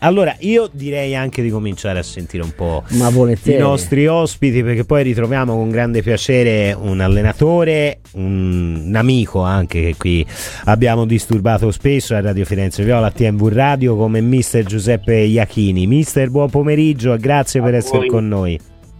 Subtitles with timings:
[0.00, 5.02] Allora, io direi anche di cominciare a sentire un po' i nostri ospiti, perché poi
[5.02, 10.24] ritroviamo con grande piacere un allenatore, un, un amico anche che qui
[10.66, 15.88] abbiamo disturbato spesso a Radio Firenze Viola, a TMV Radio, come mister Giuseppe Iachini.
[15.88, 17.80] Mister, buon pomeriggio e grazie a per voi.
[17.80, 18.56] essere con noi.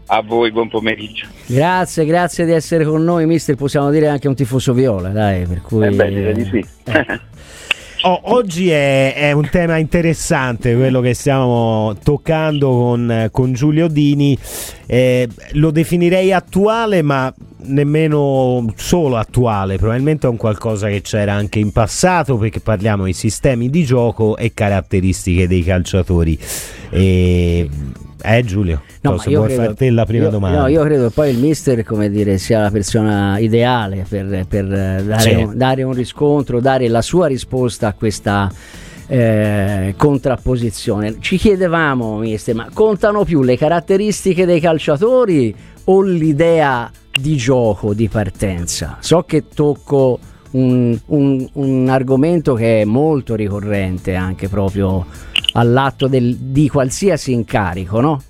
[0.06, 1.28] A voi, buon pomeriggio.
[1.46, 3.54] Grazie, grazie di essere con noi, mister.
[3.54, 5.86] Possiamo dire anche un tifoso viola, dai, per cui...
[5.86, 6.66] Eh beh, direi di sì.
[6.86, 7.20] Eh.
[8.02, 14.38] Oh, oggi è, è, un tema interessante quello che stiamo toccando con, con Giulio Dini.
[14.86, 21.58] Eh, lo definirei attuale, ma nemmeno solo attuale, probabilmente è un qualcosa che c'era anche
[21.58, 26.38] in passato perché parliamo di sistemi di gioco e caratteristiche dei calciatori.
[26.90, 27.68] E
[28.20, 30.60] eh Giulio, no, cosa vuoi credo, farti la prima io, domanda?
[30.60, 34.66] No, io credo che poi il mister come dire, sia la persona ideale per, per
[34.66, 35.34] dare, sì.
[35.34, 38.50] un, dare, un, riscontro, dare la sua risposta a questa
[39.06, 41.16] eh, contrapposizione.
[41.20, 48.08] Ci chiedevamo, mister, ma contano più le caratteristiche dei calciatori o l'idea di gioco, di
[48.08, 48.98] partenza?
[49.00, 50.18] So che tocco
[50.52, 55.04] un, un, un argomento che è molto ricorrente anche proprio
[55.58, 58.22] all'atto del, di qualsiasi incarico, no?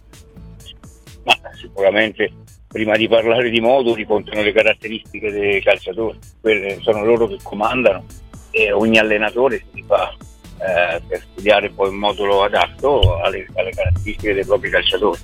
[1.25, 2.33] Ma sicuramente
[2.67, 8.05] prima di parlare di moduli contano le caratteristiche dei calciatori, quelle sono loro che comandano
[8.51, 10.15] e ogni allenatore si fa
[10.59, 15.21] eh, per studiare poi un modulo adatto alle, alle, caratteristiche dei propri calciatori.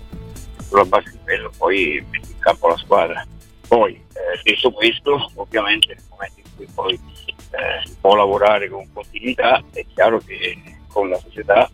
[0.68, 3.26] Sulla base di quello poi metti in campo la squadra.
[3.66, 8.86] Poi, eh, detto questo, ovviamente nel momento in cui poi eh, si può lavorare con
[8.92, 10.56] continuità, è chiaro che
[10.88, 11.68] con la società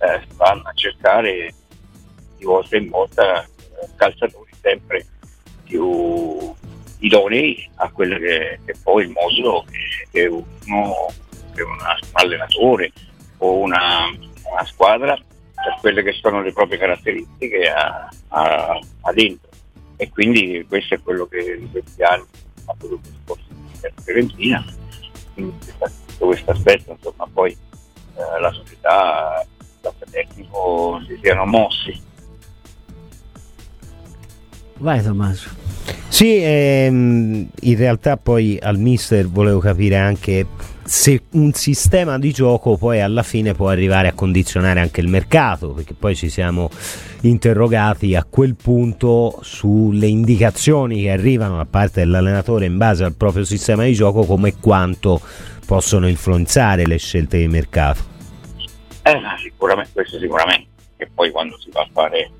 [0.00, 1.54] eh, vanno a cercare
[2.36, 3.48] di volta in volta eh,
[3.96, 5.06] calciatori sempre
[5.64, 6.54] più
[6.98, 9.64] idonei a quello che, che poi il modulo
[10.10, 11.06] che, uno
[11.54, 11.78] che un
[12.12, 12.92] allenatore
[13.38, 14.06] o una,
[14.50, 19.48] una, squadra per quelle che sono le proprie caratteristiche a, a, a dentro.
[19.96, 22.26] E quindi questo è quello che in questi anni
[22.66, 24.64] ha potuto scorso in Fiorentina
[25.34, 25.58] quindi
[26.18, 29.46] questo aspetto insomma poi eh, la società
[30.10, 32.08] tecnico si siano mossi.
[34.78, 35.48] Vai Tommaso.
[36.08, 40.46] Sì, ehm, in realtà poi al mister volevo capire anche
[40.82, 45.68] se un sistema di gioco poi alla fine può arrivare a condizionare anche il mercato,
[45.68, 46.68] perché poi ci siamo
[47.20, 53.44] interrogati a quel punto sulle indicazioni che arrivano da parte dell'allenatore in base al proprio
[53.44, 55.20] sistema di gioco come quanto
[55.64, 58.09] possono influenzare le scelte di mercato.
[59.02, 60.68] Eh, sicuramente, questo sicuramente.
[60.96, 62.30] E poi quando si va a fare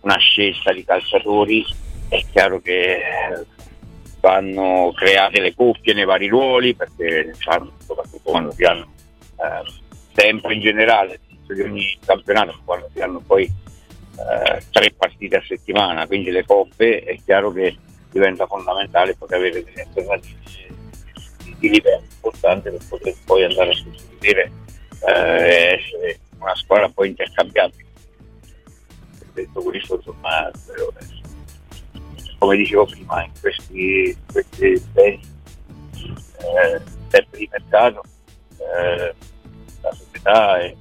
[0.00, 1.64] una scelta di calciatori
[2.08, 3.00] è chiaro che
[4.20, 8.92] vanno create le coppie nei vari ruoli perché soprattutto quando si hanno
[9.36, 9.72] eh,
[10.12, 16.06] sempre in generale di ogni campionato quando si hanno poi eh, tre partite a settimana
[16.06, 17.76] quindi le coppe è chiaro che
[18.10, 20.36] diventa fondamentale poter avere delle alternative
[21.58, 24.52] di livello importante per poter poi andare a sostituire
[25.06, 27.86] eh, essere una squadra poi intercambiabile.
[29.32, 30.50] Detto questo, insomma,
[32.38, 35.20] come dicevo prima, in questi, questi beni
[36.38, 36.82] eh,
[37.30, 38.02] di mercato
[38.58, 39.14] eh,
[39.80, 40.76] la società e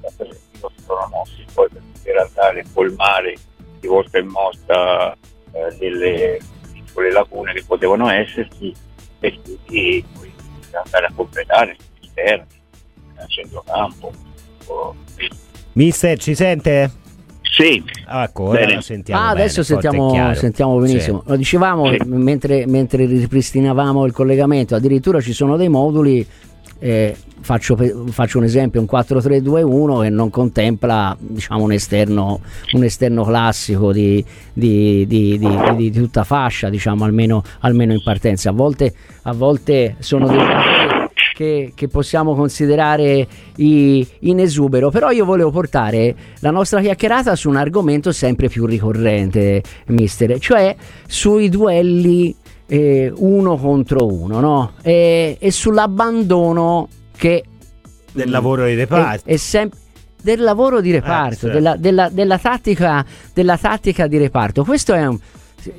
[0.00, 1.68] la perspettiva si sono mossi poi
[2.02, 3.36] per andare a colmare
[3.80, 5.16] di volta in volta
[5.52, 6.38] eh, delle
[6.72, 8.74] piccole lacune che potevano esserci
[9.20, 10.04] e quindi
[10.72, 12.59] andare a completare gli esterni
[13.22, 14.12] a centrocampo.
[15.72, 16.90] Mister, ci sente?
[17.50, 17.82] Sì.
[18.06, 19.20] Ah, ecco, ora sentiamo.
[19.20, 21.22] Ah, adesso sentiamo, sentiamo, benissimo.
[21.24, 21.30] Sì.
[21.30, 21.98] Lo dicevamo sì.
[22.06, 26.26] mentre, mentre, ripristinavamo il collegamento, addirittura ci sono dei moduli.
[26.82, 27.76] Eh, faccio,
[28.10, 32.40] faccio, un esempio: un 4-3-2-1 che non contempla diciamo, un, esterno,
[32.72, 35.38] un esterno classico di, di, di,
[35.76, 38.50] di, tutta fascia, diciamo, almeno, almeno in partenza.
[38.50, 40.38] A volte, a volte sono dei
[41.40, 47.48] che, che possiamo considerare i, in esubero, però io volevo portare la nostra chiacchierata su
[47.48, 50.76] un argomento sempre più ricorrente, mister, cioè
[51.06, 54.72] sui duelli eh, uno contro uno, no?
[54.82, 57.42] E, e sull'abbandono che...
[58.12, 59.26] Del lavoro di reparto.
[59.26, 59.78] È, è sempre
[60.22, 63.02] del lavoro di reparto, eh, della, della, della, tattica,
[63.32, 64.62] della, tattica, di reparto.
[64.62, 65.18] Questo è un.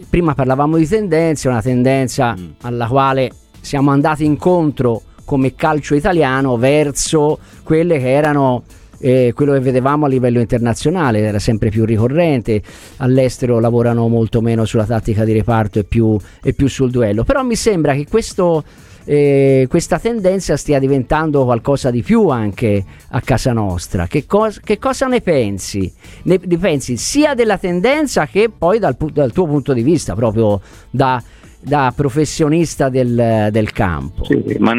[0.10, 2.50] Prima parlavamo di tendenze, una tendenza mm.
[2.62, 3.31] alla quale
[3.62, 8.63] siamo andati incontro come calcio italiano verso quelle che erano
[9.00, 12.62] eh, quello che vedevamo a livello internazionale era sempre più ricorrente,
[12.98, 17.44] all'estero lavorano molto meno sulla tattica di reparto e più, e più sul duello, però
[17.44, 18.62] mi sembra che questo
[19.06, 24.07] eh, questa tendenza stia diventando qualcosa di più anche a casa nostra.
[24.07, 25.92] Che, cos- che cosa ne pensi?
[26.24, 30.60] Ne, ne, pensi sia della tendenza che poi dal, dal tuo punto di vista, proprio
[30.89, 31.24] da,
[31.60, 34.25] da professionista del, del campo?
[34.25, 34.74] Sì, ma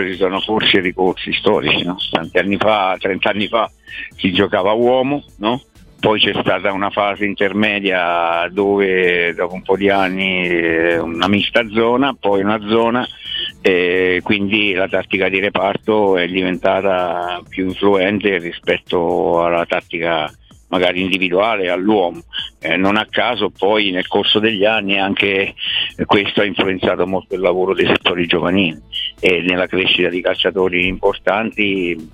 [0.00, 1.96] nel ci sono corsi e ricorsi storici, no?
[2.10, 3.70] tanti anni fa, 30 anni fa
[4.16, 5.60] si giocava uomo, no?
[6.00, 11.64] poi c'è stata una fase intermedia dove dopo un po' di anni eh, una mista
[11.68, 13.06] zona, poi una zona
[13.60, 20.28] e quindi la tattica di reparto è diventata più influente rispetto alla tattica
[20.72, 22.22] magari individuale all'uomo.
[22.58, 25.54] Eh, non a caso poi nel corso degli anni anche
[26.06, 28.80] questo ha influenzato molto il lavoro dei settori giovanili
[29.20, 32.10] e nella crescita di calciatori importanti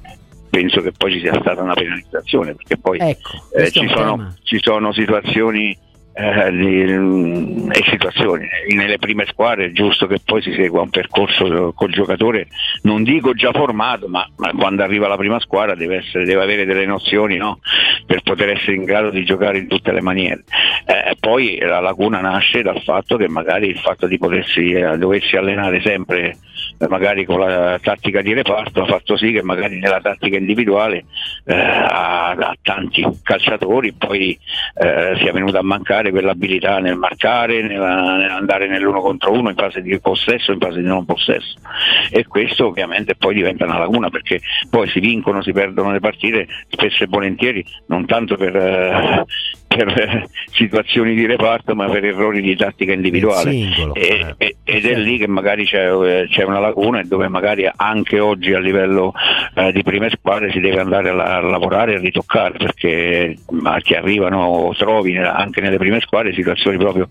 [0.50, 4.58] penso che poi ci sia stata una penalizzazione perché poi ecco, eh, ci, sono, ci,
[4.60, 5.76] sono, situazioni
[6.12, 8.48] eh, di, mm, e situazioni.
[8.74, 12.48] Nelle prime squadre è giusto che poi si segua un percorso col giocatore,
[12.82, 16.64] non dico già formato, ma, ma quando arriva la prima squadra deve, essere, deve avere
[16.64, 17.60] delle nozioni no?
[18.06, 20.44] per poter essere in grado di giocare in tutte le maniere.
[20.86, 25.36] Eh, poi la lacuna nasce dal fatto che magari il fatto di potersi, eh, doversi
[25.36, 26.36] allenare sempre
[26.88, 31.04] magari con la tattica di reparto ha fatto sì che magari nella tattica individuale
[31.44, 34.38] eh, a, a, tanti calciatori poi
[34.74, 39.98] eh, sia venuta a mancare quell'abilità nel marcare, nell'andare nell'uno contro uno in fase di
[40.00, 41.58] possesso, in fase di non possesso.
[42.10, 46.46] E questo ovviamente poi diventa una laguna perché poi si vincono, si perdono le partite
[46.68, 49.24] spesso e volentieri, non tanto per, eh,
[49.68, 53.50] per situazioni di reparto ma per errori di tattica individuale.
[53.50, 54.56] Singolo, e, eh.
[54.64, 58.58] ed è lì che magari c'è, c'è, una laguna e dove magari anche oggi a
[58.58, 59.12] livello
[59.54, 63.36] eh, di prime squadre si deve andare a, a lavorare e a ritoccare perché
[63.82, 67.08] ti arrivano o trovi anche nelle prime squadre situazioni proprio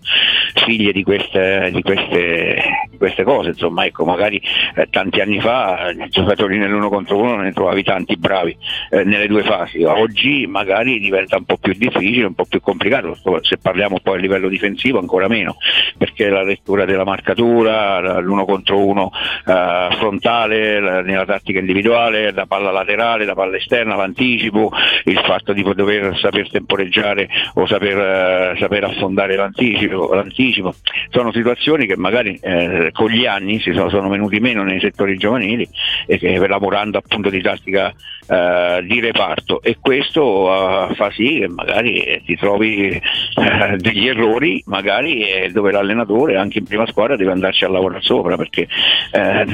[0.54, 4.40] figlie di queste, di queste, di queste cose insomma ecco magari
[4.74, 8.56] eh, tanti anni fa i giocatori nell'uno contro uno ne trovavi tanti bravi
[8.90, 9.82] eh, nelle due fasi.
[9.84, 14.20] Oggi magari diventa un po' più difficile un po' più complicato, se parliamo poi a
[14.20, 15.56] livello difensivo ancora meno,
[15.96, 19.10] perché la lettura della marcatura, l'uno contro uno
[19.46, 24.70] eh, frontale, la, nella tattica individuale, la palla laterale, la palla esterna, l'anticipo,
[25.04, 30.74] il fatto di dover saper temporeggiare o saper, eh, saper affondare l'anticipo, l'anticipo,
[31.10, 35.16] sono situazioni che magari eh, con gli anni si sono, sono, venuti meno nei settori
[35.16, 35.68] giovanili
[36.06, 37.92] e che lavorando appunto di tattica
[38.28, 39.60] eh, di reparto.
[39.62, 43.00] E questo eh, fa sì che magari ti trovi eh,
[43.76, 48.36] degli errori magari eh, dove l'allenatore anche in prima squadra deve andarci a lavorare sopra
[48.36, 48.68] perché
[49.12, 49.46] eh,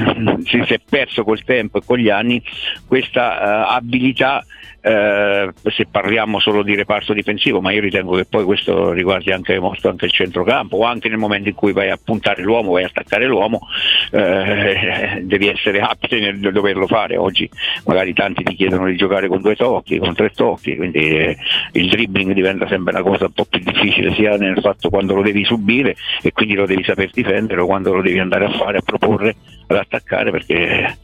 [0.45, 2.41] si, si, è perso col tempo e con gli anni
[2.87, 4.43] questa eh, abilità
[4.85, 9.59] eh, se parliamo solo di reparto difensivo, ma io ritengo che poi questo riguardi anche,
[9.59, 12.83] molto anche il centrocampo o anche nel momento in cui vai a puntare l'uomo, vai
[12.83, 13.61] a attaccare l'uomo,
[14.11, 17.17] eh, devi essere apto nel doverlo fare.
[17.17, 17.49] Oggi
[17.85, 21.37] magari tanti ti chiedono di giocare con due tocchi, con tre tocchi, quindi eh,
[21.71, 25.23] il dribbling diventa sempre una cosa un po' più difficile sia nel fatto quando lo
[25.23, 28.77] devi subire e quindi lo devi saper difendere o quando lo devi andare a fare,
[28.77, 29.35] a proporre,
[29.65, 30.95] ad attaccare perché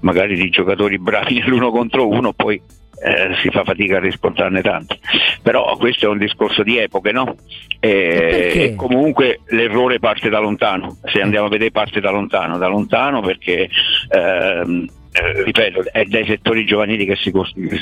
[0.00, 2.60] magari di giocatori bravi nell'uno contro uno poi
[3.02, 4.98] eh, si fa fatica a riscontrarne tanti.
[5.42, 7.36] Però questo è un discorso di epoche, no?
[7.80, 12.66] E, e comunque l'errore parte da lontano, se andiamo a vedere parte da lontano, da
[12.66, 13.68] lontano perché
[14.08, 14.88] ehm,
[15.18, 17.32] eh, ripeto, è dai settori giovanili che si,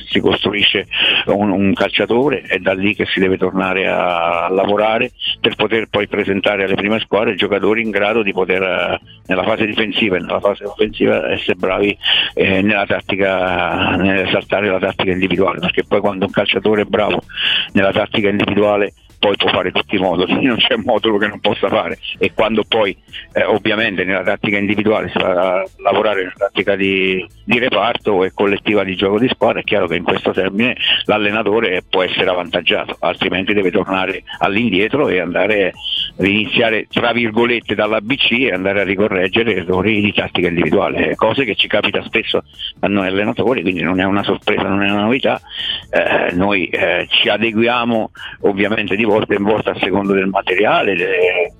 [0.08, 0.86] si costruisce
[1.26, 6.08] un, un, calciatore, è da lì che si deve tornare a, lavorare per poter poi
[6.08, 10.40] presentare alle prime squadre giocatori in grado di poter eh, nella fase difensiva e nella
[10.40, 11.96] fase offensiva essere bravi
[12.34, 17.22] eh, nella tattica, nell'esaltare la tattica individuale, perché poi quando un calciatore è bravo
[17.72, 18.92] nella tattica individuale
[19.26, 21.98] poi può fare tutti i moduli, non c'è modulo che non possa fare.
[22.18, 22.96] E quando poi
[23.32, 28.32] eh, ovviamente nella tattica individuale si va a lavorare nella tattica di, di, reparto e
[28.32, 32.96] collettiva di gioco di squadra è chiaro che in questo termine l'allenatore può essere avvantaggiato,
[33.00, 35.72] altrimenti deve tornare all'indietro e andare
[36.18, 41.68] iniziare tra virgolette dall'ABC e andare a ricorreggere errori di tattica individuale, cose che ci
[41.68, 42.42] capita spesso
[42.80, 45.40] a noi allenatori, quindi non è una sorpresa, non è una novità,
[45.90, 48.10] eh, noi eh, ci adeguiamo
[48.42, 51.52] ovviamente di volta in volta a seconda del materiale, delle,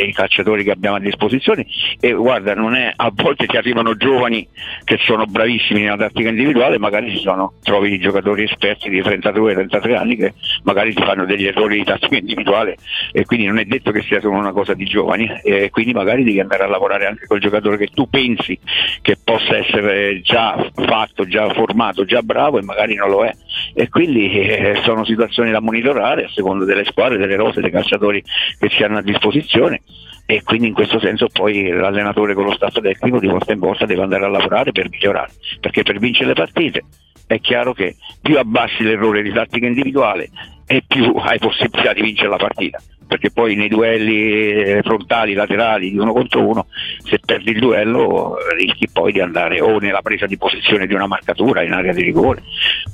[0.00, 1.66] dei calciatori che abbiamo a disposizione.
[2.00, 4.46] E guarda, è, a volte ti arrivano giovani
[4.84, 10.16] che sono bravissimi nella tattica individuale, magari ci sono, trovi giocatori esperti di 32-33 anni
[10.16, 12.76] che magari ti fanno degli errori di tattica individuale.
[13.12, 15.28] E quindi non è detto che sia solo una cosa di giovani.
[15.42, 18.58] E quindi magari devi andare a lavorare anche col giocatore che tu pensi
[19.02, 23.34] che possa essere già fatto, già formato, già bravo e magari non lo è
[23.74, 28.22] e quindi eh, sono situazioni da monitorare a secondo delle squadre, delle rose, dei calciatori
[28.58, 29.82] che si hanno a disposizione.
[30.26, 33.84] E quindi in questo senso poi l'allenatore con lo staff tecnico di volta in volta
[33.84, 36.84] deve andare a lavorare per migliorare, perché per vincere le partite
[37.26, 40.30] è chiaro che più abbassi l'errore di tattica individuale
[40.66, 42.80] e più hai possibilità di vincere la partita
[43.10, 46.66] perché poi nei duelli eh, frontali, laterali di uno contro uno,
[47.02, 51.08] se perdi il duello rischi poi di andare o nella presa di posizione di una
[51.08, 52.44] marcatura in area di rigore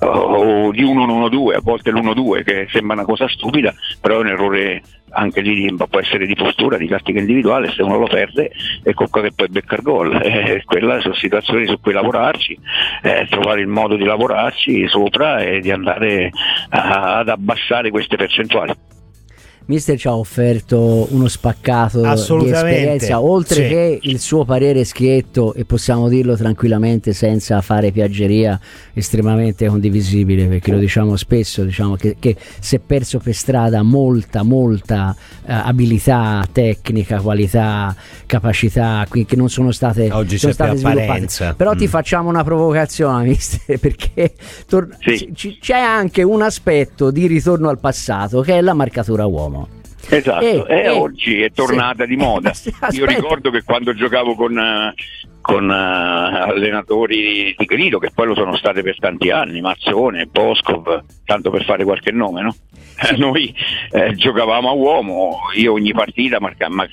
[0.00, 4.28] o di un 1-1-2, a volte l'1-2 che sembra una cosa stupida, però è un
[4.28, 8.50] errore anche lì può essere di postura, di tattica individuale, se uno lo perde
[8.82, 10.14] è colpa che poi becca il gol.
[10.36, 12.58] Eh, quelle sono situazioni su cui lavorarci,
[13.02, 16.30] eh, trovare il modo di lavorarci sopra e di andare
[16.70, 18.74] a, ad abbassare queste percentuali.
[19.66, 23.68] Mister ci ha offerto uno spaccato di esperienza, oltre sì.
[23.68, 28.58] che il suo parere schietto, e possiamo dirlo tranquillamente senza fare piaggeria,
[28.92, 34.44] estremamente condivisibile, perché lo diciamo spesso, diciamo che, che si è perso per strada molta,
[34.44, 37.94] molta uh, abilità tecnica, qualità,
[38.24, 41.54] capacità, che non sono state, Oggi sono state sviluppate.
[41.56, 41.76] Però mm.
[41.76, 44.32] ti facciamo una provocazione, mister, perché
[44.68, 45.32] tor- sì.
[45.34, 49.55] c- c'è anche un aspetto di ritorno al passato, che è la marcatura uomo.
[50.08, 52.08] Esatto, e, e, e oggi è tornata sì.
[52.08, 52.52] di moda.
[52.90, 54.94] Io ricordo che quando giocavo con, eh,
[55.40, 61.04] con uh, allenatori di grido, che poi lo sono state per tanti anni, Mazzone, Boscov,
[61.24, 62.54] tanto per fare qualche nome, no?
[62.98, 63.54] Eh, noi
[63.90, 66.90] eh, giocavamo a uomo, io ogni partita marca, mar,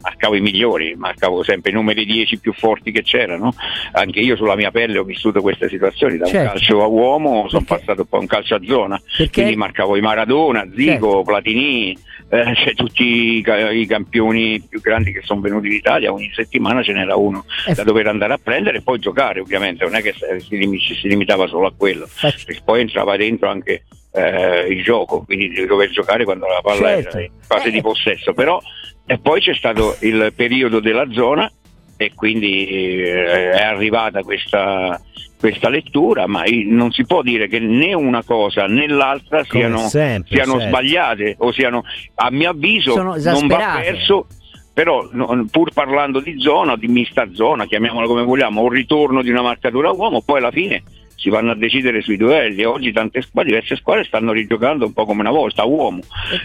[0.00, 3.54] marcavo i migliori, marcavo sempre i numeri 10 più forti che c'erano,
[3.92, 6.40] anche io sulla mia pelle ho vissuto queste situazioni, da certo.
[6.40, 9.30] un calcio a uomo sono passato poi a un calcio a zona, Perché?
[9.30, 11.22] quindi marcavo i Maradona, Zico, certo.
[11.22, 11.96] Platini,
[12.34, 16.82] eh, cioè, tutti i, i, campioni più grandi che sono venuti in Italia, ogni settimana
[16.82, 20.02] ce n'era uno eh, da dover andare a prendere e poi giocare ovviamente, non è
[20.02, 25.22] che si, si limitava solo a quello, perché poi entrava dentro anche eh, il gioco,
[25.22, 27.16] quindi di dover giocare quando la palla certo.
[27.16, 27.70] era in fase eh.
[27.70, 28.60] di possesso, però
[29.06, 31.50] e poi c'è stato il periodo della zona
[31.96, 35.00] e quindi eh, è arrivata questa,
[35.38, 40.34] questa, lettura, ma non si può dire che né una cosa né l'altra siano, sempre,
[40.34, 40.68] siano certo.
[40.68, 41.84] sbagliate o siano,
[42.14, 44.26] a mio avviso, non va perso
[44.74, 49.30] però no, pur parlando di zona, di mista zona, chiamiamola come vogliamo, un ritorno di
[49.30, 50.82] una marcatura uomo, poi alla fine
[51.14, 55.04] si vanno a decidere sui duelli oggi tante squadre, diverse squadre stanno rigiocando un po'
[55.04, 56.00] come una volta, uomo.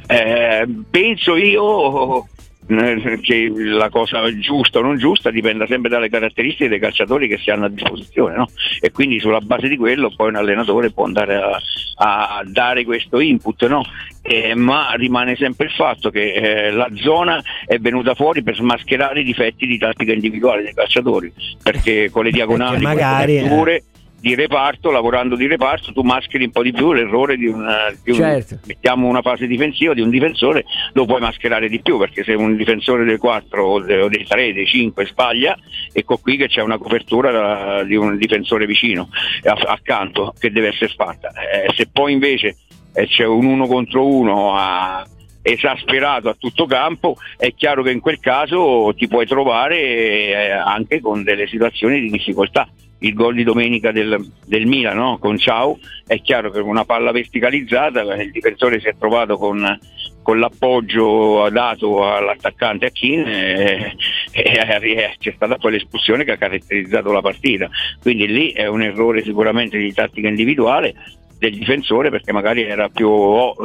[0.05, 2.27] Eh, penso io
[2.69, 7.49] che la cosa giusta o non giusta dipenda sempre dalle caratteristiche dei calciatori che si
[7.49, 8.47] hanno a disposizione no?
[8.79, 11.59] e quindi sulla base di quello poi un allenatore può andare a,
[11.95, 13.83] a dare questo input no?
[14.21, 19.21] eh, ma rimane sempre il fatto che eh, la zona è venuta fuori per smascherare
[19.21, 21.33] i difetti di tattica individuale dei calciatori
[21.63, 23.83] perché con le diagonali magari, eh
[24.19, 28.11] di reparto, lavorando di reparto, tu mascheri un po' di più l'errore di, una, di
[28.11, 28.59] un, certo.
[28.65, 32.55] mettiamo una fase difensiva di un difensore, lo puoi mascherare di più perché se un
[32.55, 35.57] difensore dei 4 o dei 3, dei 5 sbaglia,
[35.91, 39.09] ecco qui che c'è una copertura da, di un difensore vicino,
[39.43, 41.29] accanto, che deve essere fatta.
[41.29, 42.57] Eh, se poi invece
[42.93, 45.05] eh, c'è un uno contro uno a
[45.41, 50.99] esasperato a tutto campo, è chiaro che in quel caso ti puoi trovare eh, anche
[50.99, 52.67] con delle situazioni di difficoltà
[52.99, 55.17] il gol di domenica del, del Milan no?
[55.19, 59.79] con Ciao, è chiaro che una palla verticalizzata il difensore si è trovato con,
[60.21, 63.95] con l'appoggio dato all'attaccante a Kin e,
[64.31, 67.69] e, e, c'è stata poi l'espulsione che ha caratterizzato la partita.
[68.01, 70.93] Quindi lì è un errore sicuramente di tattica individuale
[71.39, 73.09] del difensore perché magari era più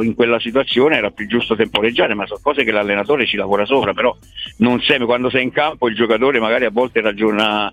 [0.01, 3.93] in quella situazione era più giusto temporeggiare ma sono cose che l'allenatore ci lavora sopra
[3.93, 4.15] però
[4.59, 7.69] non sempre quando sei in campo il giocatore magari a volte ragiona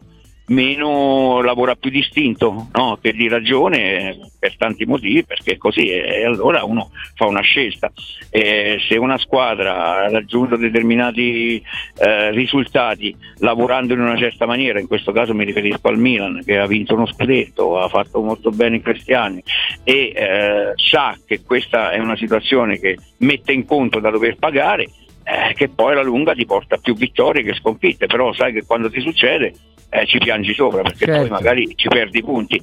[0.46, 2.98] meno lavora più distinto no?
[3.00, 7.92] che di ragione per tanti motivi perché così e allora uno fa una scelta
[8.28, 11.62] e se una squadra ha raggiunto determinati
[11.98, 16.58] eh, risultati lavorando in una certa maniera in questo caso mi riferisco al Milan che
[16.58, 19.42] ha vinto uno scudetto ha fatto molto bene in questi anni
[19.84, 24.88] e eh, sa che questa è una situazione che mette in conto da dover pagare
[25.24, 28.90] eh, che poi alla lunga ti porta più vittorie che sconfitte però sai che quando
[28.90, 29.54] ti succede
[29.92, 31.20] eh, ci piangi sopra perché certo.
[31.20, 32.60] poi magari ci perdi punti.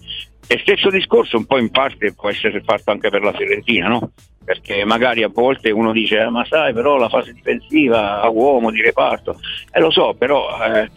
[0.48, 4.12] E stesso discorso un po' in parte può essere fatto anche per la Fiorentina, no?
[4.44, 8.72] Perché magari a volte uno dice eh, ma sai però la fase difensiva a uomo
[8.72, 9.40] di reparto,
[9.72, 10.90] eh lo so, però eh,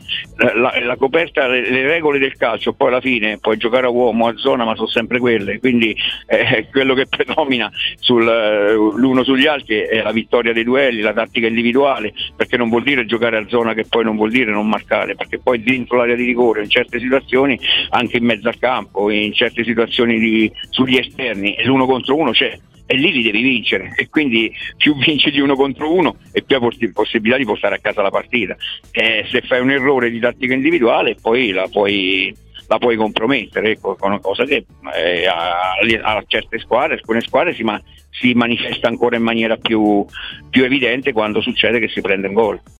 [0.54, 4.26] la, la, coperta, le, le, regole del calcio poi alla fine puoi giocare a uomo,
[4.26, 5.94] a zona, ma sono sempre quelle, quindi
[6.26, 11.12] eh, quello che predomina sul, eh, l'uno sugli altri è la vittoria dei duelli, la
[11.12, 14.68] tattica individuale, perché non vuol dire giocare a zona che poi non vuol dire non
[14.68, 17.58] marcare, perché poi dentro l'area di rigore in certe situazioni,
[17.90, 22.58] anche in mezzo al campo, in certe situazioni di, sugli esterni, l'uno contro uno c'è
[22.92, 26.56] e lì li devi vincere e quindi più vinci di uno contro uno e più
[26.56, 28.54] hai possibilità di portare a casa la partita.
[28.90, 32.34] E se fai un errore di tattica individuale poi la puoi,
[32.68, 35.72] la puoi compromettere, ecco, con una cosa che eh, a,
[36.02, 37.80] a, certe squadre, alcune squadre si, ma,
[38.10, 40.04] si manifesta ancora in maniera più,
[40.50, 42.60] più evidente quando succede che si prende un gol.